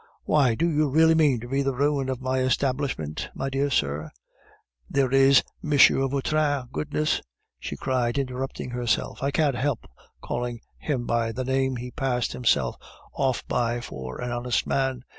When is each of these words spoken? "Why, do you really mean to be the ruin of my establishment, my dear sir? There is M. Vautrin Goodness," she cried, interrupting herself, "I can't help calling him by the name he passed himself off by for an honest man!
"Why, 0.23 0.55
do 0.55 0.67
you 0.67 0.89
really 0.89 1.13
mean 1.13 1.39
to 1.41 1.47
be 1.47 1.61
the 1.61 1.75
ruin 1.75 2.09
of 2.09 2.23
my 2.23 2.39
establishment, 2.39 3.29
my 3.35 3.51
dear 3.51 3.69
sir? 3.69 4.09
There 4.89 5.11
is 5.11 5.43
M. 5.63 5.77
Vautrin 6.09 6.69
Goodness," 6.73 7.21
she 7.59 7.77
cried, 7.77 8.17
interrupting 8.17 8.71
herself, 8.71 9.21
"I 9.21 9.29
can't 9.29 9.53
help 9.55 9.87
calling 10.19 10.59
him 10.79 11.05
by 11.05 11.31
the 11.31 11.45
name 11.45 11.75
he 11.75 11.91
passed 11.91 12.33
himself 12.33 12.77
off 13.13 13.47
by 13.47 13.79
for 13.79 14.19
an 14.19 14.31
honest 14.31 14.65
man! 14.65 15.03